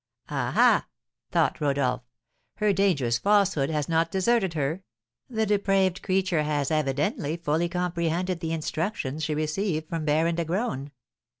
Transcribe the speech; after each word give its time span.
'""Ah, 0.29 0.51
ah," 0.57 0.87
thought 1.31 1.61
Rodolph, 1.61 2.01
"her 2.55 2.73
dangerous 2.73 3.19
falsehood 3.19 3.69
has 3.69 3.87
not 3.87 4.09
deserted 4.09 4.55
her, 4.55 4.81
the 5.29 5.45
depraved 5.45 6.01
creature 6.01 6.41
has, 6.41 6.71
evidently, 6.71 7.37
fully 7.37 7.69
comprehended 7.69 8.39
the 8.39 8.51
instructions 8.51 9.23
she 9.23 9.35
received 9.35 9.87
from 9.87 10.03
Baron 10.03 10.33
de 10.33 10.45
Graün." 10.45 10.89